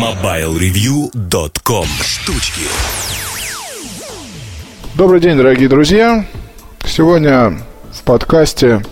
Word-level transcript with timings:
MobileReview.com 0.00 1.84
Штучки 2.00 2.62
Добрый 4.94 5.20
день, 5.20 5.36
дорогие 5.36 5.68
друзья. 5.68 6.24
Сегодня 6.86 7.58
в 7.92 8.02
подкасте 8.04 8.82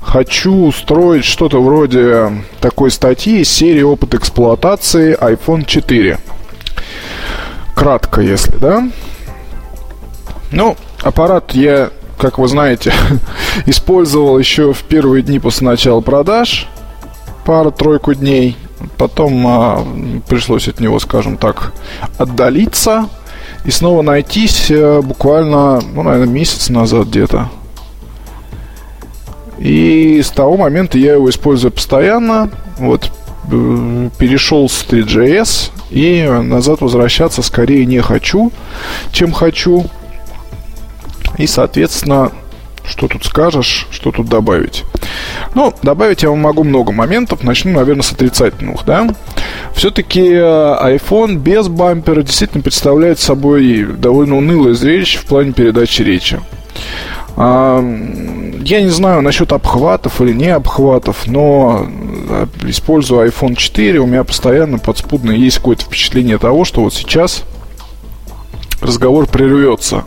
хочу 0.00 0.66
устроить 0.66 1.24
что-то 1.24 1.62
вроде 1.62 2.32
такой 2.60 2.90
статьи 2.90 3.42
из 3.42 3.48
серии 3.48 3.82
«Опыт 3.82 4.14
эксплуатации 4.14 5.16
iPhone 5.16 5.64
4». 5.64 6.18
Кратко, 7.76 8.20
если, 8.20 8.56
да? 8.56 8.90
Ну, 10.50 10.76
аппарат 11.00 11.52
я, 11.52 11.90
как 12.18 12.38
вы 12.38 12.48
знаете, 12.48 12.92
использовал 13.66 14.36
еще 14.36 14.72
в 14.72 14.82
первые 14.82 15.22
дни 15.22 15.38
после 15.38 15.68
начала 15.68 16.00
продаж. 16.00 16.66
Пару-тройку 17.44 18.14
дней. 18.14 18.56
Потом 18.96 19.46
а, 19.46 19.86
пришлось 20.28 20.68
от 20.68 20.80
него, 20.80 20.98
скажем 21.00 21.36
так, 21.36 21.72
отдалиться 22.18 23.08
и 23.64 23.70
снова 23.70 24.02
найтись 24.02 24.70
а, 24.70 25.02
буквально, 25.02 25.80
ну, 25.80 26.02
наверное, 26.02 26.32
месяц 26.32 26.68
назад 26.68 27.08
где-то. 27.08 27.50
И 29.58 30.22
с 30.22 30.30
того 30.30 30.56
момента 30.56 30.98
я 30.98 31.14
его 31.14 31.28
использую 31.28 31.72
постоянно. 31.72 32.50
Вот 32.78 33.10
э, 33.50 34.10
перешел 34.16 34.68
с 34.68 34.86
3GS 34.88 35.72
и 35.90 36.22
назад 36.22 36.80
возвращаться 36.80 37.42
скорее 37.42 37.84
не 37.84 38.00
хочу, 38.00 38.52
чем 39.10 39.32
хочу. 39.32 39.86
И, 41.38 41.46
соответственно, 41.46 42.30
что 42.84 43.08
тут 43.08 43.24
скажешь, 43.24 43.86
что 43.90 44.12
тут 44.12 44.28
добавить? 44.28 44.84
Ну, 45.54 45.74
добавить 45.82 46.22
я 46.22 46.30
вам 46.30 46.40
могу 46.40 46.64
много 46.64 46.92
моментов. 46.92 47.42
Начну, 47.42 47.72
наверное, 47.72 48.02
с 48.02 48.12
отрицательных, 48.12 48.84
да? 48.84 49.08
Все-таки 49.74 50.22
э, 50.22 50.40
iPhone 50.40 51.36
без 51.36 51.68
бампера 51.68 52.22
действительно 52.22 52.62
представляет 52.62 53.18
собой 53.18 53.84
довольно 53.84 54.36
унылое 54.36 54.74
зрелище 54.74 55.18
в 55.18 55.24
плане 55.24 55.52
передачи 55.52 56.02
речи. 56.02 56.40
А, 57.36 57.78
я 58.64 58.82
не 58.82 58.88
знаю 58.88 59.22
насчет 59.22 59.52
обхватов 59.52 60.20
или 60.20 60.32
не 60.32 60.48
обхватов, 60.48 61.26
но 61.26 61.86
э, 62.28 62.46
используя 62.64 63.28
iPhone 63.28 63.54
4, 63.54 64.00
у 64.00 64.06
меня 64.06 64.24
постоянно 64.24 64.78
подспудно 64.78 65.30
есть 65.30 65.58
какое-то 65.58 65.84
впечатление 65.84 66.38
того, 66.38 66.64
что 66.64 66.82
вот 66.82 66.94
сейчас 66.94 67.44
разговор 68.80 69.26
прервется. 69.26 70.04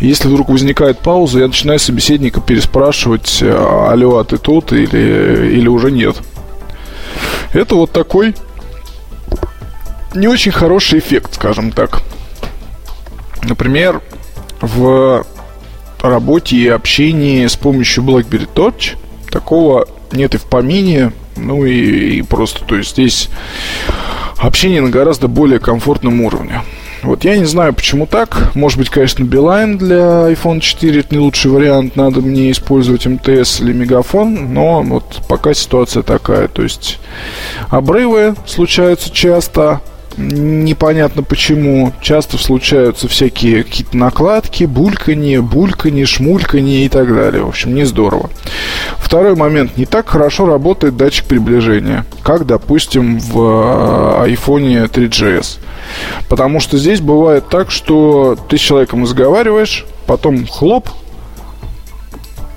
Если 0.00 0.28
вдруг 0.28 0.50
возникает 0.50 0.98
пауза, 0.98 1.40
я 1.40 1.46
начинаю 1.46 1.78
собеседника 1.78 2.40
переспрашивать, 2.40 3.38
«А, 3.42 3.90
алло, 3.92 4.18
а 4.18 4.24
ты 4.24 4.36
тут 4.38 4.72
или, 4.72 5.52
или 5.52 5.68
уже 5.68 5.90
нет. 5.90 6.16
Это 7.52 7.76
вот 7.76 7.92
такой 7.92 8.34
не 10.14 10.28
очень 10.28 10.52
хороший 10.52 10.98
эффект, 10.98 11.34
скажем 11.34 11.72
так. 11.72 12.02
Например, 13.42 14.02
в 14.60 15.24
работе 16.00 16.56
и 16.56 16.68
общении 16.68 17.46
с 17.46 17.56
помощью 17.56 18.04
BlackBerry 18.04 18.48
Touch 18.52 18.96
такого 19.30 19.86
нет 20.12 20.34
и 20.34 20.38
в 20.38 20.44
помине. 20.44 21.12
Ну 21.36 21.64
и, 21.64 22.18
и 22.18 22.22
просто, 22.22 22.64
то 22.64 22.76
есть 22.76 22.92
здесь 22.92 23.28
общение 24.38 24.80
на 24.80 24.88
гораздо 24.88 25.28
более 25.28 25.58
комфортном 25.58 26.20
уровне. 26.22 26.62
Вот 27.02 27.24
я 27.24 27.36
не 27.36 27.44
знаю, 27.44 27.74
почему 27.74 28.06
так. 28.06 28.54
Может 28.54 28.78
быть, 28.78 28.90
конечно, 28.90 29.24
Beeline 29.24 29.76
для 29.76 30.32
iPhone 30.32 30.60
4 30.60 31.00
это 31.00 31.14
не 31.14 31.20
лучший 31.20 31.50
вариант. 31.50 31.96
Надо 31.96 32.20
мне 32.20 32.50
использовать 32.50 33.06
МТС 33.06 33.60
или 33.60 33.72
Мегафон. 33.72 34.52
Но 34.52 34.82
вот 34.82 35.22
пока 35.28 35.54
ситуация 35.54 36.02
такая. 36.02 36.48
То 36.48 36.62
есть 36.62 36.98
обрывы 37.68 38.34
случаются 38.46 39.10
часто 39.10 39.80
непонятно 40.16 41.22
почему. 41.22 41.92
Часто 42.00 42.38
случаются 42.38 43.08
всякие 43.08 43.64
какие-то 43.64 43.96
накладки, 43.96 44.64
бульканье, 44.64 45.42
бульканье, 45.42 46.06
шмульканье 46.06 46.84
и 46.84 46.88
так 46.88 47.14
далее. 47.14 47.44
В 47.44 47.48
общем, 47.48 47.74
не 47.74 47.84
здорово. 47.84 48.30
Второй 48.98 49.36
момент. 49.36 49.76
Не 49.76 49.86
так 49.86 50.08
хорошо 50.08 50.46
работает 50.46 50.96
датчик 50.96 51.26
приближения, 51.26 52.04
как, 52.22 52.46
допустим, 52.46 53.18
в 53.18 54.24
э, 54.24 54.32
iPhone 54.32 54.90
3GS. 54.90 55.58
Потому 56.28 56.60
что 56.60 56.78
здесь 56.78 57.00
бывает 57.00 57.48
так, 57.48 57.70
что 57.70 58.36
ты 58.48 58.56
с 58.58 58.60
человеком 58.60 59.02
разговариваешь, 59.02 59.86
потом 60.06 60.46
хлоп, 60.46 60.88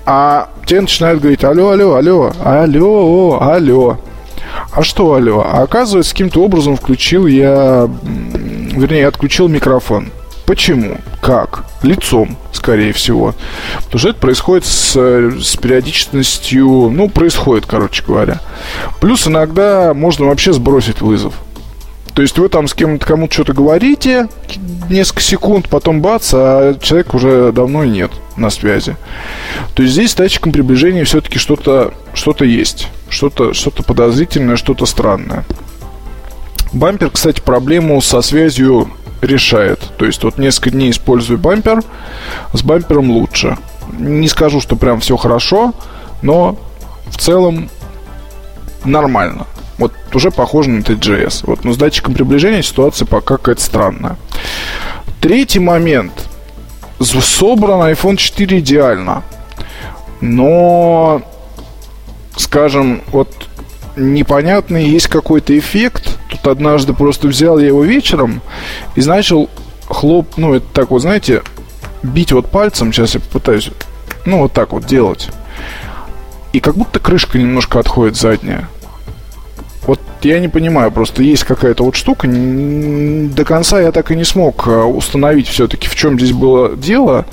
а 0.06 0.48
тебе 0.66 0.80
начинают 0.80 1.20
говорить 1.20 1.44
алло, 1.44 1.70
алло, 1.70 1.94
алло, 1.94 2.32
алло, 2.42 3.38
алло. 3.40 3.98
А 4.72 4.82
что, 4.82 5.14
алло? 5.14 5.44
А 5.44 5.62
оказывается, 5.62 6.12
каким-то 6.12 6.42
образом 6.42 6.76
включил 6.76 7.26
я... 7.26 7.88
Вернее, 8.02 9.08
отключил 9.08 9.48
микрофон. 9.48 10.10
Почему? 10.46 10.98
Как? 11.20 11.64
Лицом, 11.82 12.36
скорее 12.52 12.92
всего. 12.92 13.34
Потому 13.84 13.98
что 13.98 14.08
это 14.10 14.18
происходит 14.18 14.64
с, 14.66 14.94
с 14.96 15.56
периодичностью... 15.56 16.90
Ну, 16.90 17.08
происходит, 17.08 17.66
короче 17.66 18.04
говоря. 18.04 18.40
Плюс 19.00 19.26
иногда 19.26 19.92
можно 19.94 20.26
вообще 20.26 20.52
сбросить 20.52 21.00
вызов. 21.00 21.34
То 22.14 22.22
есть 22.22 22.38
вы 22.38 22.48
там 22.48 22.66
с 22.66 22.74
кем-то 22.74 23.06
кому-то 23.06 23.32
что-то 23.32 23.52
говорите, 23.52 24.28
несколько 24.88 25.22
секунд, 25.22 25.68
потом 25.68 26.00
бац, 26.00 26.30
а 26.34 26.74
человек 26.80 27.14
уже 27.14 27.52
давно 27.52 27.84
нет 27.84 28.10
на 28.36 28.50
связи. 28.50 28.96
То 29.74 29.82
есть 29.82 29.94
здесь 29.94 30.12
с 30.12 30.14
датчиком 30.14 30.52
приближения 30.52 31.04
все-таки 31.04 31.38
что-то 31.38 31.94
что 32.14 32.34
есть. 32.44 32.88
Что-то 33.08 33.54
что 33.54 33.70
подозрительное, 33.70 34.56
что-то 34.56 34.86
странное. 34.86 35.44
Бампер, 36.72 37.10
кстати, 37.10 37.40
проблему 37.40 38.00
со 38.00 38.22
связью 38.22 38.88
решает. 39.22 39.80
То 39.98 40.06
есть 40.06 40.22
вот 40.22 40.38
несколько 40.38 40.70
дней 40.70 40.90
использую 40.90 41.38
бампер, 41.38 41.82
с 42.52 42.62
бампером 42.62 43.10
лучше. 43.10 43.56
Не 43.98 44.28
скажу, 44.28 44.60
что 44.60 44.76
прям 44.76 45.00
все 45.00 45.16
хорошо, 45.16 45.74
но 46.22 46.56
в 47.06 47.18
целом 47.18 47.68
нормально. 48.84 49.46
Вот 49.80 49.92
уже 50.12 50.30
похоже 50.30 50.70
на 50.70 50.80
TGS. 50.82 51.44
Вот, 51.46 51.64
но 51.64 51.72
с 51.72 51.78
датчиком 51.78 52.12
приближения 52.14 52.62
ситуация 52.62 53.06
пока 53.06 53.38
какая-то 53.38 53.62
странная. 53.62 54.16
Третий 55.20 55.58
момент. 55.58 56.12
Собран 57.00 57.90
iPhone 57.90 58.16
4 58.16 58.58
идеально. 58.58 59.24
Но, 60.20 61.22
скажем, 62.36 63.00
вот 63.06 63.48
непонятный 63.96 64.86
есть 64.86 65.08
какой-то 65.08 65.58
эффект. 65.58 66.18
Тут 66.28 66.46
однажды 66.46 66.92
просто 66.92 67.26
взял 67.26 67.58
я 67.58 67.68
его 67.68 67.82
вечером 67.82 68.42
и 68.96 69.00
начал 69.00 69.48
хлоп, 69.88 70.36
ну, 70.36 70.54
это 70.54 70.66
так 70.74 70.90
вот, 70.90 71.00
знаете, 71.00 71.42
бить 72.02 72.32
вот 72.32 72.50
пальцем. 72.50 72.92
Сейчас 72.92 73.14
я 73.14 73.20
попытаюсь, 73.20 73.70
ну, 74.26 74.40
вот 74.40 74.52
так 74.52 74.72
вот 74.72 74.84
делать. 74.84 75.30
И 76.52 76.60
как 76.60 76.76
будто 76.76 77.00
крышка 77.00 77.38
немножко 77.38 77.78
отходит 77.78 78.16
задняя. 78.16 78.68
Вот 79.86 80.00
я 80.22 80.38
не 80.38 80.48
понимаю, 80.48 80.92
просто 80.92 81.22
есть 81.22 81.44
какая-то 81.44 81.84
вот 81.84 81.96
штука, 81.96 82.28
до 82.28 83.44
конца 83.44 83.80
я 83.80 83.92
так 83.92 84.10
и 84.10 84.16
не 84.16 84.24
смог 84.24 84.66
э, 84.66 84.82
установить 84.82 85.48
все-таки, 85.48 85.88
в 85.88 85.94
чем 85.94 86.18
здесь 86.18 86.32
было 86.32 86.76
дело, 86.76 87.24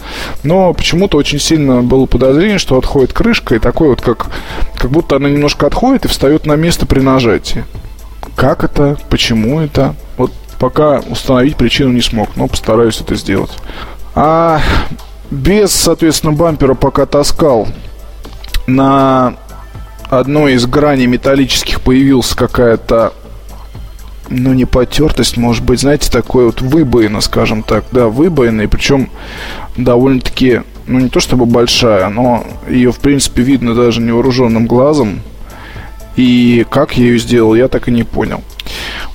но 0.43 0.73
почему-то 0.73 1.17
очень 1.17 1.39
сильно 1.39 1.81
было 1.83 2.05
подозрение, 2.05 2.57
что 2.57 2.77
отходит 2.77 3.11
крышка, 3.11 3.55
и 3.55 3.59
такой 3.59 3.89
вот, 3.89 4.01
как, 4.01 4.27
как 4.75 4.89
будто 4.91 5.17
она 5.17 5.29
немножко 5.29 5.67
отходит 5.67 6.05
и 6.05 6.07
встает 6.07 6.45
на 6.45 6.53
место 6.53 6.85
при 6.85 7.01
нажатии. 7.01 7.65
Как 8.35 8.63
это? 8.63 8.97
Почему 9.09 9.59
это? 9.59 9.95
Вот 10.15 10.31
пока 10.57 11.01
установить 11.09 11.57
причину 11.57 11.91
не 11.91 12.01
смог, 12.01 12.29
но 12.35 12.47
постараюсь 12.47 13.01
это 13.01 13.15
сделать. 13.15 13.51
А 14.15 14.61
без, 15.29 15.71
соответственно, 15.71 16.33
бампера 16.33 16.73
пока 16.73 17.05
таскал 17.05 17.67
на 18.67 19.35
одной 20.09 20.53
из 20.53 20.65
граней 20.65 21.07
металлических 21.07 21.81
появилась 21.81 22.33
какая-то 22.33 23.13
ну, 24.29 24.53
не 24.53 24.65
потертость, 24.65 25.37
может 25.37 25.63
быть, 25.63 25.81
знаете, 25.81 26.11
такой 26.11 26.45
вот 26.45 26.61
выбоина, 26.61 27.21
скажем 27.21 27.63
так, 27.63 27.85
да, 27.91 28.07
выбоина, 28.07 28.61
и 28.61 28.67
причем 28.67 29.09
довольно-таки, 29.77 30.61
ну, 30.85 30.99
не 30.99 31.09
то 31.09 31.19
чтобы 31.19 31.45
большая, 31.45 32.09
но 32.09 32.45
ее, 32.69 32.91
в 32.91 32.99
принципе, 32.99 33.41
видно 33.41 33.73
даже 33.73 34.01
невооруженным 34.01 34.67
глазом. 34.67 35.21
И 36.15 36.65
как 36.69 36.97
я 36.97 37.05
ее 37.05 37.19
сделал, 37.19 37.55
я 37.55 37.67
так 37.67 37.87
и 37.87 37.91
не 37.91 38.03
понял. 38.03 38.43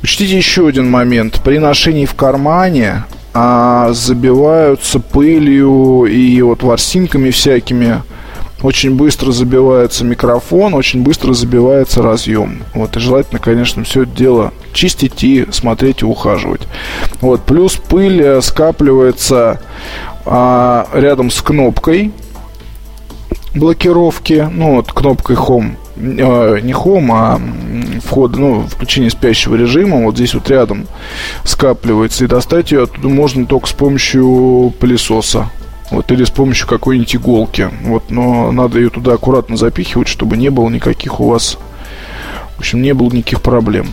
Учтите 0.02 0.36
еще 0.36 0.68
один 0.68 0.88
момент. 0.88 1.40
При 1.44 1.58
ношении 1.58 2.06
в 2.06 2.14
кармане 2.14 3.04
а, 3.34 3.92
забиваются 3.92 5.00
пылью 5.00 6.04
и 6.04 6.40
вот 6.42 6.62
ворсинками 6.62 7.30
всякими 7.30 8.02
очень 8.62 8.94
быстро 8.94 9.32
забивается 9.32 10.04
микрофон, 10.04 10.74
очень 10.74 11.02
быстро 11.02 11.32
забивается 11.32 12.02
разъем. 12.02 12.62
Вот, 12.74 12.96
и 12.96 13.00
желательно, 13.00 13.40
конечно, 13.40 13.84
все 13.84 14.02
это 14.02 14.12
дело 14.12 14.52
чистить 14.72 15.22
и 15.24 15.46
смотреть 15.50 16.02
и 16.02 16.04
ухаживать. 16.04 16.62
Вот, 17.20 17.42
плюс 17.42 17.76
пыль 17.76 18.22
э, 18.22 18.40
скапливается 18.40 19.60
а, 20.24 20.88
рядом 20.92 21.30
с 21.30 21.42
кнопкой 21.42 22.12
блокировки, 23.54 24.48
ну 24.50 24.76
вот 24.76 24.92
кнопкой 24.92 25.36
Home, 25.36 25.76
э, 25.96 26.60
не 26.62 26.72
Home, 26.72 27.08
а 27.10 27.40
входа, 28.04 28.38
ну, 28.38 28.62
включение 28.62 29.10
спящего 29.10 29.56
режима, 29.56 30.04
вот 30.04 30.16
здесь 30.16 30.34
вот 30.34 30.48
рядом 30.48 30.86
скапливается, 31.44 32.24
и 32.24 32.28
достать 32.28 32.72
ее 32.72 32.84
оттуда 32.84 33.08
можно 33.08 33.46
только 33.46 33.68
с 33.68 33.72
помощью 33.72 34.72
пылесоса. 34.78 35.50
Вот, 35.92 36.10
или 36.10 36.24
с 36.24 36.30
помощью 36.30 36.66
какой-нибудь 36.66 37.16
иголки. 37.16 37.70
Вот, 37.82 38.10
но 38.10 38.50
надо 38.50 38.78
ее 38.78 38.88
туда 38.88 39.12
аккуратно 39.12 39.58
запихивать, 39.58 40.08
чтобы 40.08 40.38
не 40.38 40.48
было 40.48 40.70
никаких 40.70 41.20
у 41.20 41.28
вас, 41.28 41.58
в 42.56 42.60
общем, 42.60 42.80
не 42.80 42.94
было 42.94 43.10
никаких 43.10 43.42
проблем. 43.42 43.92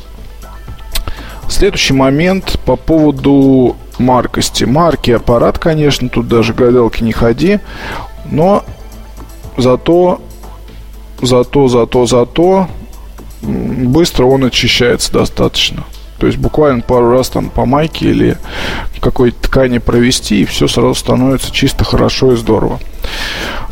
Следующий 1.49 1.93
момент 1.93 2.57
по 2.65 2.77
поводу 2.77 3.75
маркости. 3.97 4.63
Марки 4.63 5.11
аппарат, 5.11 5.59
конечно, 5.59 6.07
тут 6.07 6.29
даже 6.29 6.53
гадалки 6.53 7.03
не 7.03 7.11
ходи, 7.11 7.59
но 8.31 8.63
зато, 9.57 10.21
зато, 11.21 11.67
зато, 11.67 12.05
зато 12.05 12.69
быстро 13.41 14.23
он 14.25 14.45
очищается 14.45 15.11
достаточно. 15.11 15.83
То 16.19 16.27
есть 16.27 16.37
буквально 16.37 16.81
пару 16.81 17.11
раз 17.11 17.29
там 17.29 17.49
по 17.49 17.65
майке 17.65 18.09
или 18.09 18.37
какой-то 18.99 19.41
ткани 19.43 19.77
провести, 19.77 20.41
и 20.41 20.45
все 20.45 20.67
сразу 20.67 20.93
становится 20.93 21.51
чисто 21.51 21.85
хорошо 21.85 22.33
и 22.33 22.35
здорово. 22.35 22.79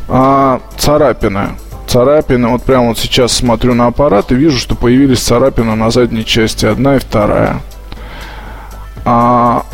А, 0.08 0.62
царапины. 0.78 1.50
Царапины, 1.88 2.48
вот 2.48 2.64
прямо 2.64 2.90
вот 2.90 2.98
сейчас 2.98 3.34
смотрю 3.34 3.74
на 3.74 3.88
аппарат 3.88 4.32
и 4.32 4.36
вижу, 4.36 4.58
что 4.58 4.76
появились 4.76 5.20
царапины 5.20 5.76
на 5.76 5.92
задней 5.92 6.26
части, 6.26 6.66
одна 6.66 6.96
и 6.96 7.00
вторая. 7.00 7.62
А, 9.06 9.66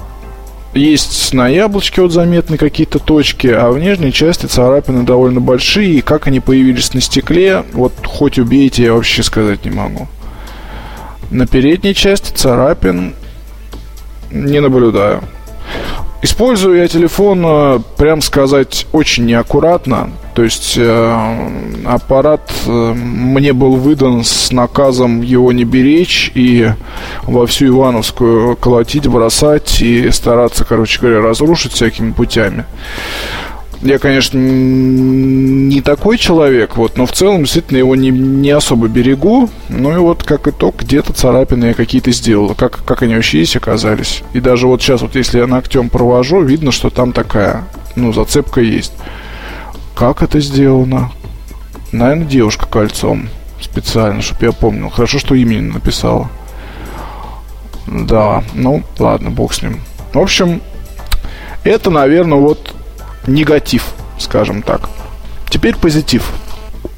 есть 0.73 1.33
на 1.33 1.47
яблочке 1.47 2.01
вот 2.01 2.11
заметны 2.11 2.57
какие-то 2.57 2.97
точки, 2.97 3.47
а 3.47 3.69
в 3.69 3.77
нижней 3.77 4.11
части 4.11 4.47
царапины 4.47 5.03
довольно 5.03 5.39
большие. 5.39 5.95
И 5.95 6.01
как 6.01 6.27
они 6.27 6.39
появились 6.39 6.93
на 6.93 7.01
стекле, 7.01 7.63
вот 7.73 7.93
хоть 8.05 8.39
убейте, 8.39 8.83
я 8.83 8.93
вообще 8.93 9.21
сказать 9.21 9.65
не 9.65 9.71
могу. 9.71 10.07
На 11.33 11.47
передней 11.47 11.95
части 11.95 12.31
царапин 12.31 13.15
не 14.29 14.61
наблюдаю. 14.61 15.23
Использую 16.21 16.77
я 16.77 16.87
телефон, 16.87 17.43
э, 17.43 17.79
прям 17.97 18.21
сказать, 18.21 18.85
очень 18.91 19.25
неаккуратно. 19.25 20.11
То 20.35 20.43
есть 20.43 20.75
э, 20.77 21.49
аппарат 21.85 22.53
э, 22.67 22.69
мне 22.69 23.51
был 23.51 23.77
выдан 23.77 24.23
с 24.23 24.51
наказом 24.51 25.21
его 25.21 25.51
не 25.51 25.63
беречь 25.63 26.31
и 26.35 26.69
во 27.23 27.47
всю 27.47 27.69
Ивановскую 27.69 28.55
колотить, 28.55 29.07
бросать 29.07 29.81
и 29.81 30.11
стараться, 30.11 30.65
короче 30.65 31.01
говоря, 31.01 31.19
разрушить 31.19 31.73
всякими 31.73 32.11
путями. 32.11 32.65
Я, 33.83 33.99
конечно, 33.99 34.37
не 34.37 35.81
такой 35.81 36.17
человек, 36.17 36.77
вот, 36.77 36.97
но 36.97 37.05
в 37.05 37.11
целом 37.11 37.39
действительно 37.39 37.79
его 37.79 37.97
не, 37.97 38.11
не 38.11 38.51
особо 38.51 38.87
берегу. 38.87 39.49
Ну 39.67 39.93
и 39.93 39.97
вот 39.97 40.23
как 40.23 40.47
итог, 40.47 40.81
где-то 40.83 41.11
царапины 41.11 41.65
я 41.65 41.73
какие-то 41.73 42.11
сделал. 42.11 42.55
Как, 42.55 42.85
как 42.85 43.01
они 43.03 43.15
вообще 43.15 43.39
есть 43.39 43.57
оказались. 43.57 44.23
И 44.31 44.39
даже 44.39 44.67
вот 44.67 44.81
сейчас, 44.81 45.01
вот 45.01 45.15
если 45.15 45.39
я 45.39 45.47
ногтем 45.47 45.89
провожу, 45.89 46.41
видно, 46.41 46.71
что 46.71 46.89
там 46.89 47.11
такая, 47.11 47.65
ну, 47.97 48.13
зацепка 48.13 48.61
есть. 48.61 48.93
Как 49.95 50.23
это 50.23 50.39
сделано? 50.39 51.11
Наверное, 51.91 52.25
девушка 52.25 52.65
кольцом 52.65 53.27
специально, 53.59 54.21
чтобы 54.21 54.45
я 54.45 54.51
помнил. 54.53 54.89
Хорошо, 54.91 55.19
что 55.19 55.35
имени 55.35 55.59
написала. 55.59 56.29
Да, 57.85 58.45
ну, 58.53 58.81
ладно, 58.97 59.29
бог 59.29 59.53
с 59.53 59.61
ним. 59.61 59.81
В 60.13 60.19
общем, 60.19 60.61
это, 61.65 61.89
наверное, 61.89 62.37
вот 62.37 62.72
негатив, 63.27 63.93
скажем 64.17 64.61
так. 64.61 64.89
Теперь 65.49 65.75
позитив. 65.75 66.31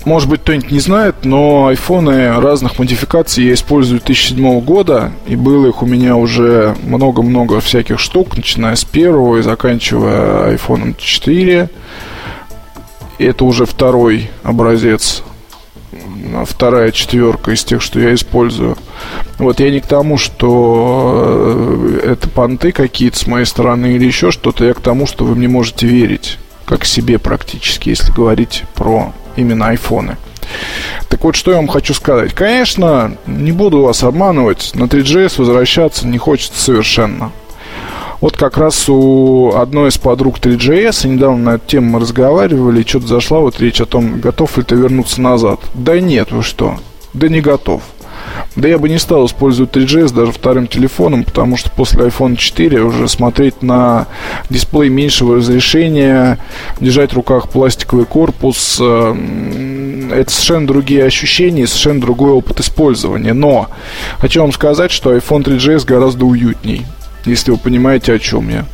Может 0.06 0.30
быть, 0.30 0.42
кто-нибудь 0.42 0.72
не 0.72 0.80
знает, 0.80 1.16
но 1.24 1.68
айфоны 1.68 2.40
разных 2.40 2.78
модификаций 2.78 3.46
я 3.46 3.54
использую 3.54 4.00
2007 4.00 4.62
года, 4.62 5.12
и 5.26 5.36
было 5.36 5.68
их 5.68 5.82
у 5.82 5.86
меня 5.86 6.16
уже 6.16 6.76
много-много 6.84 7.60
всяких 7.60 8.00
штук, 8.00 8.38
начиная 8.38 8.76
с 8.76 8.86
первого 8.86 9.38
и 9.38 9.42
заканчивая 9.42 10.56
iPhone 10.56 10.96
4. 10.98 11.70
Это 13.18 13.46
уже 13.46 13.66
второй 13.66 14.30
образец, 14.44 15.24
вторая 16.46 16.92
четверка 16.92 17.52
из 17.52 17.64
тех, 17.64 17.82
что 17.82 18.00
я 18.00 18.14
использую. 18.14 18.78
Вот 19.38 19.60
я 19.60 19.70
не 19.70 19.80
к 19.80 19.88
тому, 19.88 20.18
что 20.18 21.98
э, 22.04 22.12
это 22.12 22.30
понты 22.30 22.72
какие-то 22.72 23.18
с 23.18 23.28
моей 23.28 23.46
стороны 23.46 23.96
или 23.96 24.06
еще 24.06 24.32
что-то, 24.32 24.66
я 24.66 24.74
к 24.74 24.82
тому, 24.82 25.08
что 25.08 25.26
вы 25.26 25.36
мне 25.36 25.48
можете 25.48 25.88
верить, 25.88 26.38
как 26.66 26.86
себе 26.86 27.20
практически, 27.20 27.90
если 27.90 28.12
говорить 28.12 28.64
про 28.76 29.14
именно 29.36 29.68
айфоны. 29.68 30.18
Так 31.10 31.24
вот, 31.24 31.36
что 31.36 31.52
я 31.52 31.58
вам 31.58 31.68
хочу 31.68 31.94
сказать. 31.94 32.34
Конечно, 32.34 33.18
не 33.26 33.52
буду 33.52 33.82
вас 33.82 34.04
обманывать, 34.04 34.72
на 34.74 34.84
3GS 34.84 35.36
возвращаться 35.38 36.08
не 36.08 36.18
хочется 36.18 36.62
совершенно. 36.62 37.32
Вот 38.26 38.38
как 38.38 38.58
раз 38.58 38.90
у 38.90 39.54
одной 39.56 39.90
из 39.90 40.00
подруг 40.00 40.40
3GS, 40.40 41.08
недавно 41.08 41.52
на 41.52 41.56
эту 41.58 41.68
тему 41.68 41.92
мы 41.92 42.00
разговаривали, 42.00 42.82
и 42.82 42.88
что-то 42.88 43.06
зашла 43.06 43.40
вот 43.40 43.60
речь 43.60 43.80
о 43.80 43.86
том, 43.86 44.20
готов 44.20 44.58
ли 44.58 44.64
ты 44.64 44.74
вернуться 44.74 45.22
назад. 45.22 45.60
Да 45.76 46.00
нет, 46.00 46.32
вы 46.32 46.42
что? 46.42 46.80
Да 47.14 47.30
не 47.30 47.40
готов. 47.40 47.84
Да 48.56 48.68
я 48.68 48.80
бы 48.80 48.90
не 48.90 48.98
стал 48.98 49.28
использовать 49.28 49.76
3GS 49.76 50.12
даже 50.12 50.32
вторым 50.32 50.66
телефоном, 50.66 51.24
потому 51.24 51.56
что 51.56 51.70
после 51.70 52.06
iPhone 52.06 52.36
4 52.36 52.82
уже 52.82 53.08
смотреть 53.08 53.62
на 53.62 54.08
дисплей 54.50 54.90
меньшего 54.90 55.36
разрешения, 55.36 56.40
держать 56.82 57.12
в 57.12 57.16
руках 57.18 57.50
пластиковый 57.50 58.06
корпус, 58.06 58.80
э, 58.82 59.16
это 60.12 60.32
совершенно 60.32 60.66
другие 60.66 61.06
ощущения, 61.06 61.68
совершенно 61.68 62.02
другой 62.02 62.32
опыт 62.32 62.60
использования. 62.60 63.34
Но 63.34 63.70
хочу 64.18 64.42
вам 64.42 64.52
сказать, 64.52 64.90
что 64.90 65.16
iPhone 65.16 65.44
3GS 65.44 65.86
гораздо 65.86 66.26
уютней, 66.26 66.88
если 67.26 67.52
вы 67.52 67.58
понимаете, 67.58 68.14
о 68.14 68.20
чем 68.20 68.50
я. 68.50 68.66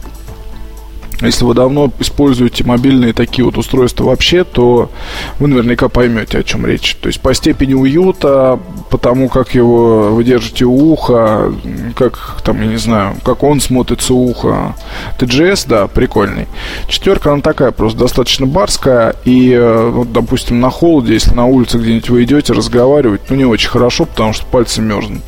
Если 1.22 1.46
вы 1.46 1.54
давно 1.54 1.92
используете 2.00 2.64
мобильные 2.64 3.14
такие 3.14 3.46
вот 3.46 3.58
устройства 3.58 4.06
вообще, 4.06 4.44
то 4.44 4.90
вы 5.38 5.48
наверняка 5.48 5.88
поймете, 5.88 6.40
о 6.40 6.44
чем 6.44 6.66
речь. 6.66 6.98
То 7.00 7.08
есть 7.08 7.22
по 7.22 7.34
степени 7.36 7.76
уюта, 7.76 8.60
потому 8.90 9.30
как 9.30 9.54
его 9.54 10.14
вы 10.14 10.24
держите 10.24 10.66
у 10.66 10.94
уха, 10.94 11.54
как 11.96 12.42
там, 12.44 12.60
я 12.62 12.68
не 12.68 12.78
знаю, 12.78 13.16
как 13.24 13.44
он 13.44 13.62
смотрится 13.62 14.16
у 14.16 14.30
уха. 14.30 14.76
TGS, 15.20 15.66
да, 15.68 15.88
прикольный. 15.88 16.48
Четверка, 16.88 17.34
она 17.34 17.42
такая 17.42 17.72
просто 17.72 18.00
достаточно 18.00 18.48
барская. 18.48 19.16
И 19.24 19.52
э, 19.52 19.90
вот, 19.90 20.12
допустим, 20.12 20.60
на 20.60 20.72
холоде, 20.72 21.14
если 21.14 21.36
на 21.36 21.46
улице 21.46 21.78
где-нибудь 21.78 22.10
вы 22.10 22.24
идете 22.24 22.54
разговаривать, 22.54 23.22
ну 23.30 23.36
не 23.36 23.46
очень 23.46 23.70
хорошо, 23.70 24.06
потому 24.06 24.34
что 24.34 24.46
пальцы 24.48 24.82
мерзнут. 24.82 25.24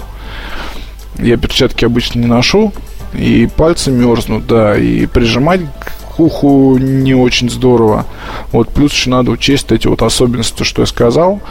Я 1.20 1.38
перчатки 1.38 1.86
обычно 1.86 2.20
не 2.20 2.26
ношу, 2.26 2.74
и 3.14 3.48
пальцы 3.48 3.92
мерзнут, 3.92 4.48
да, 4.48 4.78
и 4.78 5.06
прижимать 5.06 5.62
к 6.16 6.20
уху 6.20 6.78
не 6.78 7.16
очень 7.16 7.50
здорово. 7.50 8.06
Вот 8.52 8.70
плюс 8.70 8.92
еще 8.92 9.10
надо 9.10 9.32
учесть 9.32 9.72
эти 9.72 9.88
вот 9.88 10.02
особенности, 10.02 10.64
что 10.64 10.84
я 10.84 10.86
сказал, 10.86 11.42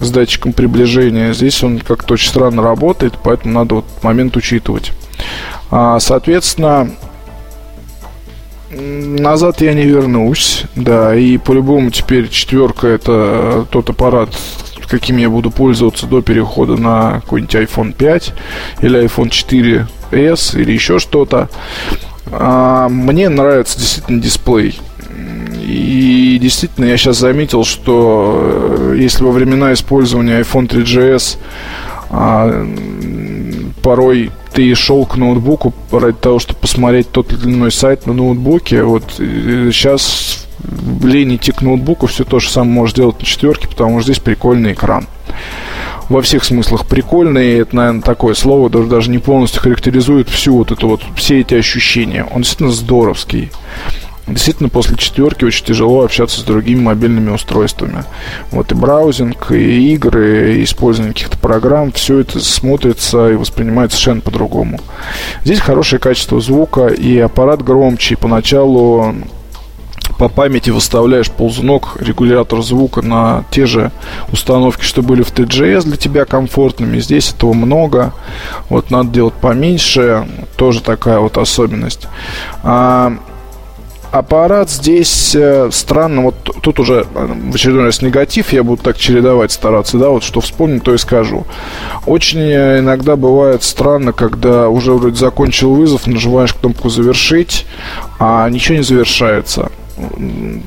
с 0.00 0.10
датчиком 0.10 0.52
приближения. 0.52 1.32
Здесь 1.32 1.62
он 1.64 1.78
как-то 1.78 2.14
очень 2.14 2.28
странно 2.28 2.62
работает, 2.62 3.14
поэтому 3.22 3.54
надо 3.54 3.76
вот 3.76 3.84
момент 4.02 4.36
учитывать. 4.36 4.92
А, 5.70 5.98
соответственно, 5.98 6.90
назад 8.70 9.60
я 9.60 9.74
не 9.74 9.82
вернусь, 9.84 10.64
да, 10.76 11.14
и 11.14 11.38
по-любому 11.38 11.90
теперь 11.90 12.28
четверка 12.28 12.86
это 12.86 13.66
тот 13.70 13.90
аппарат, 13.90 14.30
каким 14.88 15.16
я 15.16 15.28
буду 15.28 15.50
пользоваться 15.50 16.06
до 16.06 16.22
перехода 16.22 16.76
на 16.76 17.20
какой-нибудь 17.20 17.54
iPhone 17.54 17.92
5 17.92 18.32
или 18.82 19.04
iPhone 19.04 19.30
4s 20.14 20.60
или 20.60 20.72
еще 20.72 20.98
что-то. 20.98 21.48
А, 22.26 22.88
мне 22.88 23.28
нравится 23.28 23.78
действительно 23.78 24.20
дисплей. 24.20 24.78
И 25.66 26.38
действительно, 26.40 26.86
я 26.86 26.96
сейчас 26.96 27.18
заметил, 27.18 27.64
что 27.64 28.90
э, 28.92 28.96
если 28.98 29.24
во 29.24 29.30
времена 29.30 29.72
использования 29.72 30.40
iPhone 30.40 30.68
3GS 30.68 31.38
а, 32.10 32.66
порой 33.82 34.30
ты 34.52 34.74
шел 34.74 35.04
к 35.06 35.16
ноутбуку 35.16 35.74
ради 35.90 36.16
того, 36.16 36.38
чтобы 36.38 36.60
посмотреть 36.60 37.10
тот 37.10 37.32
или 37.32 37.44
иной 37.50 37.72
сайт 37.72 38.06
на 38.06 38.12
ноутбуке, 38.12 38.82
вот 38.82 39.04
сейчас 39.16 40.46
лень 41.02 41.36
идти 41.36 41.52
к 41.52 41.62
ноутбуку, 41.62 42.06
все 42.06 42.24
то 42.24 42.38
же 42.38 42.48
самое 42.50 42.72
можешь 42.72 42.94
делать 42.94 43.18
на 43.18 43.24
четверке, 43.24 43.68
потому 43.68 44.00
что 44.00 44.12
здесь 44.12 44.22
прикольный 44.22 44.72
экран. 44.72 45.06
Во 46.08 46.20
всех 46.22 46.44
смыслах 46.44 46.86
прикольный, 46.86 47.58
это, 47.58 47.76
наверное, 47.76 48.02
такое 48.02 48.34
слово 48.34 48.68
даже, 48.68 48.88
даже 48.88 49.10
не 49.10 49.18
полностью 49.18 49.62
характеризует 49.62 50.28
всю 50.28 50.56
вот 50.56 50.70
эту 50.70 50.88
вот, 50.88 51.02
все 51.16 51.40
эти 51.40 51.54
ощущения. 51.54 52.26
Он 52.30 52.42
действительно 52.42 52.72
здоровский. 52.72 53.50
Действительно, 54.26 54.70
после 54.70 54.96
четверки 54.96 55.44
очень 55.44 55.66
тяжело 55.66 56.02
общаться 56.02 56.40
с 56.40 56.44
другими 56.44 56.80
мобильными 56.80 57.30
устройствами. 57.30 58.04
Вот 58.50 58.72
и 58.72 58.74
браузинг, 58.74 59.50
и 59.52 59.92
игры, 59.92 60.56
и 60.56 60.64
использование 60.64 61.12
каких-то 61.12 61.36
программ, 61.36 61.92
все 61.92 62.20
это 62.20 62.40
смотрится 62.40 63.30
и 63.30 63.34
воспринимается 63.34 63.98
совершенно 63.98 64.22
по-другому. 64.22 64.80
Здесь 65.44 65.60
хорошее 65.60 66.00
качество 66.00 66.40
звука, 66.40 66.86
и 66.86 67.18
аппарат 67.18 67.62
громче, 67.62 68.14
и 68.14 68.16
поначалу 68.16 69.14
по 70.18 70.28
памяти 70.28 70.70
выставляешь 70.70 71.30
ползунок, 71.30 71.96
регулятор 72.00 72.62
звука 72.62 73.02
на 73.02 73.44
те 73.50 73.66
же 73.66 73.90
установки, 74.32 74.82
что 74.82 75.02
были 75.02 75.22
в 75.22 75.32
TGS 75.32 75.84
для 75.84 75.96
тебя 75.96 76.24
комфортными. 76.24 76.98
Здесь 76.98 77.32
этого 77.32 77.52
много. 77.52 78.12
Вот 78.68 78.90
надо 78.90 79.10
делать 79.10 79.34
поменьше. 79.34 80.26
Тоже 80.56 80.80
такая 80.80 81.18
вот 81.18 81.38
особенность. 81.38 82.06
А, 82.62 83.16
аппарат 84.14 84.70
здесь 84.70 85.34
э, 85.34 85.70
странно, 85.72 86.22
вот 86.22 86.36
тут 86.62 86.78
уже 86.78 87.04
э, 87.14 87.34
в 87.50 87.54
очередной 87.54 87.86
раз 87.86 88.00
негатив, 88.00 88.52
я 88.52 88.62
буду 88.62 88.80
так 88.82 88.96
чередовать 88.96 89.50
стараться, 89.50 89.98
да, 89.98 90.08
вот 90.10 90.22
что 90.22 90.40
вспомню, 90.40 90.80
то 90.80 90.94
и 90.94 90.98
скажу. 90.98 91.46
Очень 92.06 92.40
э, 92.40 92.78
иногда 92.78 93.16
бывает 93.16 93.64
странно, 93.64 94.12
когда 94.12 94.68
уже 94.68 94.92
вроде 94.92 95.16
закончил 95.16 95.74
вызов, 95.74 96.06
нажимаешь 96.06 96.54
кнопку 96.54 96.90
«Завершить», 96.90 97.66
а 98.20 98.48
ничего 98.48 98.78
не 98.78 98.84
завершается. 98.84 99.72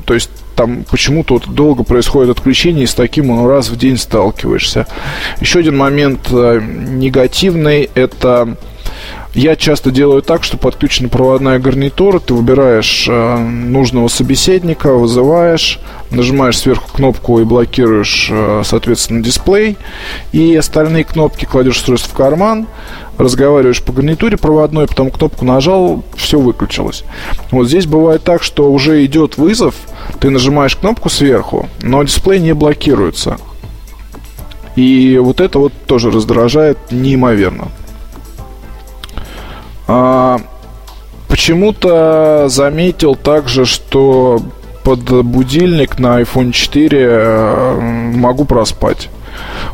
То 0.06 0.14
есть 0.14 0.30
там 0.56 0.84
почему-то 0.90 1.34
вот 1.34 1.48
долго 1.48 1.84
происходит 1.84 2.30
отключение, 2.30 2.84
и 2.84 2.86
с 2.86 2.94
таким 2.94 3.46
раз 3.46 3.68
в 3.68 3.76
день 3.76 3.96
сталкиваешься. 3.96 4.86
Еще 5.40 5.60
один 5.60 5.76
момент 5.76 6.30
негативный– 6.30 7.90
это 7.94 8.56
я 9.34 9.56
часто 9.56 9.90
делаю 9.90 10.22
так, 10.22 10.42
что 10.42 10.56
подключена 10.56 11.08
проводная 11.08 11.58
гарнитура, 11.58 12.18
ты 12.18 12.34
выбираешь 12.34 13.06
э, 13.08 13.36
нужного 13.36 14.08
собеседника, 14.08 14.94
вызываешь, 14.94 15.80
нажимаешь 16.10 16.58
сверху 16.58 16.90
кнопку 16.92 17.38
и 17.38 17.44
блокируешь, 17.44 18.28
э, 18.30 18.62
соответственно, 18.64 19.22
дисплей, 19.22 19.76
и 20.32 20.56
остальные 20.56 21.04
кнопки 21.04 21.44
кладешь 21.44 21.76
устройство 21.76 22.10
в 22.10 22.16
карман, 22.16 22.66
разговариваешь 23.18 23.82
по 23.82 23.92
гарнитуре 23.92 24.36
проводной, 24.36 24.86
потом 24.86 25.10
кнопку 25.10 25.44
нажал, 25.44 26.02
все 26.16 26.40
выключилось. 26.40 27.04
Вот 27.50 27.68
здесь 27.68 27.86
бывает 27.86 28.24
так, 28.24 28.42
что 28.42 28.72
уже 28.72 29.04
идет 29.04 29.36
вызов, 29.36 29.74
ты 30.20 30.30
нажимаешь 30.30 30.76
кнопку 30.76 31.10
сверху, 31.10 31.68
но 31.82 32.02
дисплей 32.02 32.40
не 32.40 32.54
блокируется. 32.54 33.36
И 34.74 35.18
вот 35.18 35.40
это 35.40 35.58
вот 35.58 35.72
тоже 35.86 36.10
раздражает 36.10 36.78
неимоверно. 36.90 37.68
А, 39.88 40.40
почему-то 41.28 42.46
заметил 42.48 43.16
также, 43.16 43.64
что 43.64 44.40
под 44.84 45.24
будильник 45.24 45.98
на 45.98 46.20
iPhone 46.20 46.52
4 46.52 46.98
э, 47.00 47.80
могу 48.14 48.44
проспать. 48.44 49.08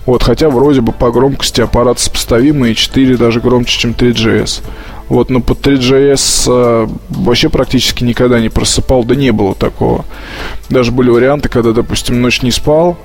Вот, 0.06 0.22
хотя 0.22 0.48
вроде 0.50 0.80
бы 0.80 0.92
по 0.92 1.10
громкости 1.10 1.60
аппарат 1.60 1.98
сопоставимый, 1.98 2.72
и 2.72 2.74
4 2.74 3.16
даже 3.16 3.40
громче, 3.40 3.78
чем 3.78 3.92
3GS. 3.92 4.62
Вот, 5.08 5.30
но 5.30 5.40
под 5.40 5.66
3GS 5.66 6.44
э, 6.48 6.88
вообще 7.10 7.48
практически 7.48 8.04
никогда 8.04 8.40
не 8.40 8.48
просыпал, 8.48 9.04
да 9.04 9.14
не 9.14 9.32
было 9.32 9.54
такого. 9.54 10.04
Даже 10.68 10.92
были 10.92 11.10
варианты, 11.10 11.48
когда, 11.48 11.72
допустим, 11.72 12.20
ночь 12.20 12.42
не 12.42 12.50
спал, 12.50 12.96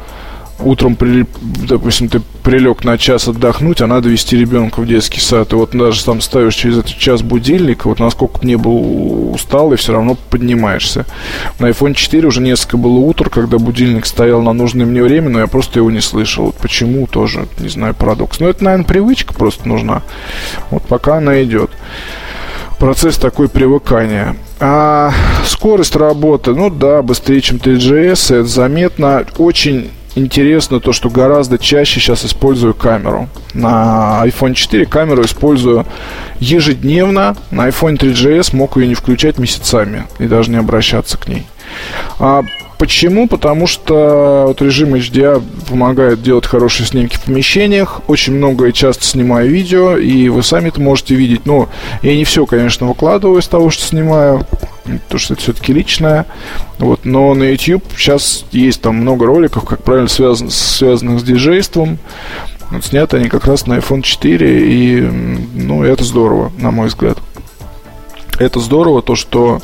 утром, 0.59 0.95
при, 0.95 1.25
допустим, 1.41 2.09
ты 2.09 2.21
прилег 2.43 2.83
на 2.83 2.97
час 2.97 3.27
отдохнуть, 3.27 3.81
а 3.81 3.87
надо 3.87 4.09
вести 4.09 4.37
ребенка 4.37 4.79
в 4.79 4.87
детский 4.87 5.19
сад. 5.19 5.53
И 5.53 5.55
вот 5.55 5.71
даже 5.71 6.03
там 6.03 6.21
ставишь 6.21 6.55
через 6.55 6.79
этот 6.79 6.97
час 6.97 7.21
будильник, 7.21 7.85
вот 7.85 7.99
насколько 7.99 8.39
мне 8.43 8.57
был 8.57 9.33
устал, 9.33 9.73
и 9.73 9.75
все 9.75 9.93
равно 9.93 10.17
поднимаешься. 10.29 11.05
На 11.59 11.67
iPhone 11.67 11.93
4 11.93 12.27
уже 12.27 12.41
несколько 12.41 12.77
было 12.77 12.97
утр, 12.99 13.29
когда 13.29 13.57
будильник 13.57 14.05
стоял 14.05 14.41
на 14.41 14.53
нужное 14.53 14.85
мне 14.85 15.03
время, 15.03 15.29
но 15.29 15.39
я 15.39 15.47
просто 15.47 15.79
его 15.79 15.91
не 15.91 16.01
слышал. 16.01 16.45
Вот 16.45 16.55
почему 16.55 17.07
тоже, 17.07 17.47
не 17.59 17.69
знаю, 17.69 17.93
парадокс. 17.93 18.39
Но 18.39 18.49
это, 18.49 18.63
наверное, 18.63 18.85
привычка 18.85 19.33
просто 19.33 19.67
нужна. 19.67 20.01
Вот 20.71 20.83
пока 20.83 21.17
она 21.17 21.41
идет. 21.43 21.71
Процесс 22.79 23.17
такой 23.17 23.49
привыкания. 23.49 24.37
А 24.61 25.11
скорость 25.45 25.95
работы, 25.95 26.53
ну 26.53 26.69
да, 26.69 27.01
быстрее, 27.01 27.41
чем 27.41 27.57
3GS, 27.57 28.35
это 28.35 28.45
заметно. 28.45 29.25
Очень 29.37 29.91
интересно 30.19 30.79
то, 30.79 30.93
что 30.93 31.09
гораздо 31.09 31.57
чаще 31.57 31.99
сейчас 31.99 32.25
использую 32.25 32.73
камеру. 32.73 33.27
На 33.53 34.21
iPhone 34.25 34.53
4 34.53 34.85
камеру 34.85 35.23
использую 35.23 35.85
ежедневно. 36.39 37.35
На 37.51 37.67
iPhone 37.67 37.97
3GS 37.97 38.55
мог 38.55 38.77
ее 38.77 38.87
не 38.87 38.95
включать 38.95 39.37
месяцами 39.37 40.05
и 40.19 40.25
даже 40.25 40.51
не 40.51 40.57
обращаться 40.57 41.17
к 41.17 41.27
ней. 41.27 41.47
А 42.19 42.43
Почему? 42.79 43.27
Потому 43.27 43.67
что 43.67 44.45
вот 44.47 44.61
режим 44.61 44.95
HDR 44.95 45.43
помогает 45.67 46.21
делать 46.21 46.45
хорошие 46.45 46.87
снимки 46.87 47.17
в 47.17 47.23
помещениях. 47.23 47.99
Очень 48.07 48.35
много 48.35 48.67
и 48.67 48.73
часто 48.73 49.03
снимаю 49.03 49.49
видео, 49.49 49.97
и 49.97 50.29
вы 50.29 50.41
сами 50.43 50.69
это 50.69 50.79
можете 50.79 51.13
видеть. 51.13 51.45
Но 51.45 51.67
я 52.01 52.15
не 52.15 52.23
все, 52.23 52.45
конечно, 52.45 52.87
выкладываю 52.87 53.41
из 53.41 53.49
того, 53.49 53.69
что 53.69 53.83
снимаю, 53.83 54.45
потому 54.97 55.19
что 55.19 55.33
это 55.33 55.43
все-таки 55.43 55.73
личное. 55.73 56.25
Вот. 56.79 57.05
Но 57.05 57.33
на 57.33 57.43
YouTube 57.43 57.83
сейчас 57.95 58.45
есть 58.51 58.81
там 58.81 58.95
много 58.95 59.25
роликов, 59.25 59.65
как 59.65 59.83
правильно 59.83 60.09
связан, 60.09 60.49
связанных 60.49 61.19
с 61.19 61.23
диджейством. 61.23 61.99
Вот 62.71 62.85
сняты 62.85 63.17
они 63.17 63.29
как 63.29 63.45
раз 63.45 63.65
на 63.67 63.77
iPhone 63.77 64.01
4, 64.01 64.71
и 64.71 65.01
ну, 65.01 65.83
это 65.83 66.03
здорово, 66.03 66.51
на 66.57 66.71
мой 66.71 66.87
взгляд 66.87 67.17
это 68.39 68.59
здорово, 68.59 69.01
то, 69.01 69.15
что 69.15 69.61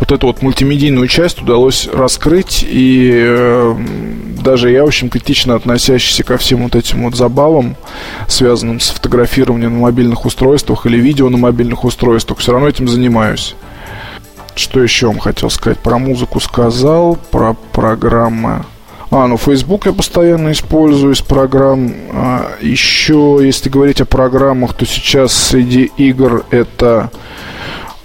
вот 0.00 0.10
эту 0.10 0.26
вот 0.26 0.42
мультимедийную 0.42 1.06
часть 1.06 1.42
удалось 1.42 1.86
раскрыть, 1.92 2.64
и 2.66 3.12
э, 3.14 3.76
даже 4.42 4.70
я, 4.70 4.84
в 4.84 4.88
общем, 4.88 5.10
критично 5.10 5.54
относящийся 5.54 6.24
ко 6.24 6.38
всем 6.38 6.64
вот 6.64 6.74
этим 6.74 7.04
вот 7.04 7.14
забавам, 7.14 7.76
связанным 8.26 8.80
с 8.80 8.88
фотографированием 8.88 9.74
на 9.74 9.80
мобильных 9.80 10.24
устройствах 10.24 10.86
или 10.86 10.96
видео 10.98 11.28
на 11.28 11.36
мобильных 11.36 11.84
устройствах, 11.84 12.38
все 12.38 12.52
равно 12.52 12.68
этим 12.68 12.88
занимаюсь. 12.88 13.54
Что 14.56 14.82
еще 14.82 15.08
вам 15.08 15.18
хотел 15.18 15.50
сказать? 15.50 15.78
Про 15.78 15.98
музыку 15.98 16.40
сказал, 16.40 17.16
про 17.30 17.54
программы. 17.72 18.64
А, 19.10 19.26
ну 19.26 19.36
Facebook 19.36 19.86
я 19.86 19.92
постоянно 19.92 20.50
использую 20.52 21.12
из 21.14 21.20
программ. 21.20 21.92
А, 22.12 22.46
еще, 22.62 23.38
если 23.42 23.68
говорить 23.68 24.00
о 24.00 24.06
программах, 24.06 24.72
то 24.74 24.86
сейчас 24.86 25.32
среди 25.34 25.92
игр 25.98 26.44
это 26.50 27.10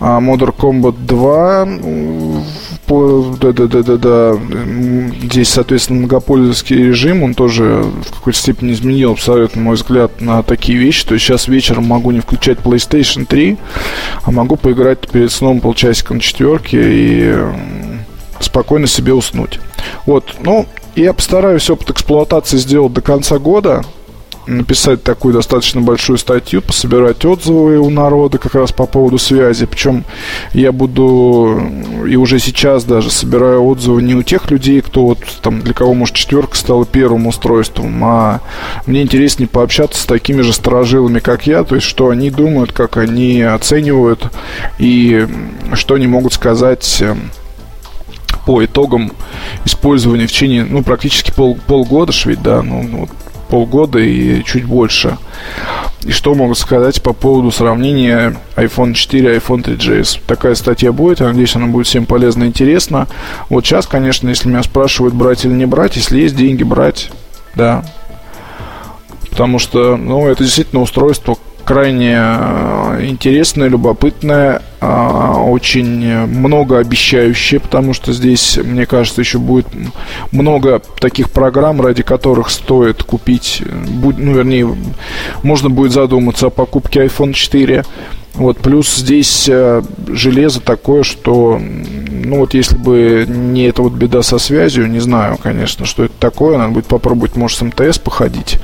а 0.01 0.19
Modern 0.19 0.55
Combat 0.55 0.95
2 1.05 1.65
да, 3.39 3.53
да, 3.53 3.67
да, 3.67 3.83
да, 3.83 3.97
да. 3.97 4.39
Здесь, 5.23 5.49
соответственно, 5.49 5.99
многопользовательский 5.99 6.75
режим, 6.75 7.23
он 7.23 7.33
тоже 7.33 7.83
в 7.83 8.11
какой-то 8.11 8.37
степени 8.37 8.73
изменил 8.73 9.13
абсолютно 9.13 9.61
мой 9.61 9.75
взгляд 9.75 10.19
на 10.19 10.43
такие 10.43 10.77
вещи. 10.77 11.05
То 11.05 11.13
есть 11.13 11.25
сейчас 11.25 11.47
вечером 11.47 11.85
могу 11.85 12.11
не 12.11 12.19
включать 12.19 12.57
PlayStation 12.57 13.25
3, 13.25 13.57
а 14.23 14.31
могу 14.31 14.57
поиграть 14.57 15.09
перед 15.09 15.31
сном 15.31 15.61
полчасика 15.61 16.13
на 16.13 16.19
четверке 16.19 16.79
и 16.81 17.35
спокойно 18.41 18.87
себе 18.87 19.13
уснуть. 19.13 19.59
Вот, 20.05 20.35
ну, 20.41 20.65
я 20.95 21.13
постараюсь 21.13 21.69
опыт 21.69 21.91
эксплуатации 21.91 22.57
сделать 22.57 22.93
до 22.93 23.01
конца 23.01 23.39
года 23.39 23.83
написать 24.47 25.03
такую 25.03 25.33
достаточно 25.33 25.81
большую 25.81 26.17
статью, 26.17 26.61
пособирать 26.61 27.23
отзывы 27.25 27.77
у 27.79 27.89
народа 27.89 28.37
как 28.37 28.55
раз 28.55 28.71
по 28.71 28.85
поводу 28.85 29.17
связи. 29.17 29.65
Причем 29.65 30.03
я 30.53 30.71
буду 30.71 31.61
и 32.07 32.15
уже 32.15 32.39
сейчас 32.39 32.83
даже 32.83 33.11
собираю 33.11 33.63
отзывы 33.65 34.01
не 34.01 34.15
у 34.15 34.23
тех 34.23 34.49
людей, 34.49 34.81
кто 34.81 35.05
вот 35.05 35.19
там 35.41 35.61
для 35.61 35.73
кого, 35.73 35.93
может, 35.93 36.15
четверка 36.15 36.55
стала 36.57 36.85
первым 36.85 37.27
устройством, 37.27 38.03
а 38.03 38.41
мне 38.85 39.01
интереснее 39.01 39.47
пообщаться 39.47 40.01
с 40.01 40.05
такими 40.05 40.41
же 40.41 40.53
сторожилами, 40.53 41.19
как 41.19 41.47
я, 41.47 41.63
то 41.63 41.75
есть 41.75 41.87
что 41.87 42.09
они 42.09 42.29
думают, 42.29 42.71
как 42.71 42.97
они 42.97 43.41
оценивают 43.41 44.31
и 44.79 45.27
что 45.73 45.95
они 45.95 46.07
могут 46.07 46.33
сказать 46.33 47.01
эм, 47.01 47.31
по 48.45 48.63
итогам 48.65 49.11
использования 49.65 50.27
в 50.27 50.31
течение, 50.31 50.65
ну, 50.65 50.83
практически 50.83 51.31
пол, 51.31 51.57
полгода, 51.67 52.11
ведь, 52.25 52.41
да, 52.41 52.61
ну, 52.61 52.83
ну 52.83 53.09
полгода 53.51 53.99
и 53.99 54.43
чуть 54.43 54.65
больше. 54.65 55.17
И 56.03 56.11
что 56.11 56.33
могу 56.33 56.55
сказать 56.55 57.03
по 57.03 57.13
поводу 57.13 57.51
сравнения 57.51 58.35
iPhone 58.55 58.93
4 58.93 59.35
и 59.35 59.37
iPhone 59.37 59.63
3GS. 59.63 60.21
Такая 60.25 60.55
статья 60.55 60.91
будет, 60.91 61.19
я 61.19 61.27
надеюсь, 61.27 61.55
она 61.55 61.67
будет 61.67 61.85
всем 61.85 62.05
полезна 62.05 62.45
и 62.45 62.47
интересна. 62.47 63.07
Вот 63.49 63.65
сейчас, 63.65 63.85
конечно, 63.85 64.29
если 64.29 64.47
меня 64.47 64.63
спрашивают, 64.63 65.13
брать 65.13 65.45
или 65.45 65.51
не 65.51 65.67
брать, 65.67 65.97
если 65.97 66.21
есть 66.21 66.35
деньги, 66.35 66.63
брать, 66.63 67.11
да. 67.53 67.83
Потому 69.29 69.59
что, 69.59 69.97
ну, 69.97 70.27
это 70.27 70.43
действительно 70.43 70.81
устройство, 70.81 71.37
крайне 71.61 72.15
э, 72.17 73.05
интересная, 73.07 73.69
любопытная, 73.69 74.61
очень 74.81 76.25
многообещающая, 76.25 77.59
потому 77.59 77.93
что 77.93 78.13
здесь, 78.13 78.57
мне 78.57 78.87
кажется, 78.87 79.21
еще 79.21 79.37
будет 79.37 79.67
много 80.31 80.81
таких 80.99 81.29
программ, 81.29 81.81
ради 81.81 82.01
которых 82.01 82.49
стоит 82.49 83.03
купить, 83.03 83.61
ну, 83.67 84.33
вернее, 84.33 84.75
можно 85.43 85.69
будет 85.69 85.91
задуматься 85.91 86.47
о 86.47 86.49
покупке 86.49 87.05
iPhone 87.05 87.33
4. 87.33 87.85
Вот, 88.33 88.59
плюс 88.59 88.95
здесь 88.95 89.47
э, 89.49 89.81
железо 90.07 90.61
такое, 90.61 91.03
что, 91.03 91.59
ну 91.59 92.39
вот 92.39 92.53
если 92.53 92.77
бы 92.77 93.25
не 93.27 93.63
эта 93.63 93.81
вот 93.81 93.91
беда 93.93 94.23
со 94.23 94.39
связью, 94.39 94.89
не 94.89 94.99
знаю, 94.99 95.37
конечно, 95.37 95.85
что 95.85 96.05
это 96.05 96.13
такое, 96.17 96.57
надо 96.57 96.71
будет 96.71 96.85
попробовать, 96.85 97.35
может, 97.35 97.57
с 97.57 97.61
МТС 97.61 97.99
походить 97.99 98.57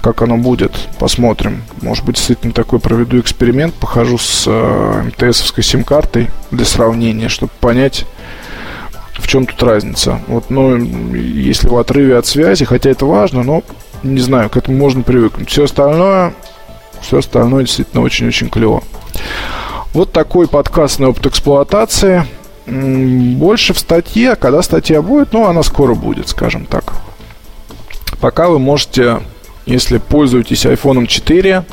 как 0.00 0.22
оно 0.22 0.36
будет, 0.36 0.72
посмотрим. 0.98 1.62
Может 1.82 2.04
быть, 2.04 2.16
действительно 2.16 2.52
такой 2.52 2.80
проведу 2.80 3.20
эксперимент, 3.20 3.74
похожу 3.74 4.18
с 4.18 4.44
э, 4.46 5.02
МТСовской 5.08 5.62
сим-картой 5.62 6.30
для 6.50 6.64
сравнения, 6.64 7.28
чтобы 7.28 7.52
понять, 7.60 8.06
В 9.14 9.28
чем 9.28 9.44
тут 9.44 9.62
разница? 9.62 10.20
Вот, 10.28 10.48
ну, 10.48 10.76
если 10.76 11.68
в 11.68 11.76
отрыве 11.76 12.16
от 12.16 12.26
связи, 12.26 12.64
хотя 12.64 12.90
это 12.90 13.04
важно, 13.04 13.42
но 13.42 13.62
не 14.02 14.20
знаю, 14.20 14.48
к 14.48 14.56
этому 14.56 14.78
можно 14.78 15.02
привыкнуть. 15.02 15.50
Все 15.50 15.64
остальное, 15.64 16.32
все 17.02 17.18
остальное 17.18 17.64
действительно 17.64 18.02
очень-очень 18.02 18.48
клево. 18.48 18.82
Вот 19.92 20.12
такой 20.12 20.46
подкаст 20.48 20.98
на 21.00 21.08
опыт 21.08 21.26
эксплуатации. 21.26 22.24
Больше 22.66 23.74
в 23.74 23.78
статье, 23.78 24.36
когда 24.36 24.62
статья 24.62 25.02
будет, 25.02 25.32
ну, 25.32 25.46
она 25.46 25.62
скоро 25.62 25.94
будет, 25.94 26.28
скажем 26.28 26.64
так. 26.64 26.94
Пока 28.20 28.48
вы 28.48 28.58
можете, 28.58 29.20
если 29.66 29.98
пользуетесь 29.98 30.64
iPhone 30.64 31.06
4 31.06 31.64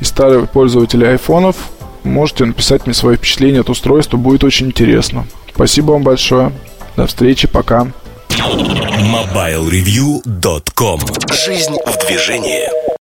и 0.00 0.04
старые 0.04 0.46
пользователи 0.46 1.04
айфонов, 1.04 1.56
можете 2.04 2.44
написать 2.44 2.86
мне 2.86 2.94
свои 2.94 3.16
впечатления 3.16 3.60
от 3.60 3.70
устройства, 3.70 4.16
будет 4.16 4.44
очень 4.44 4.66
интересно. 4.66 5.26
Спасибо 5.54 5.92
вам 5.92 6.02
большое. 6.02 6.52
До 6.96 7.06
встречи, 7.06 7.48
пока. 7.48 7.86
MobileReview.com 8.28 11.00
Жизнь 11.32 11.76
в 11.86 12.06
движении. 12.06 12.95